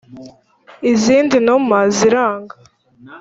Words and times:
»izindi 0.91 1.37
numa 1.45 1.79
ziranga. 1.95 2.55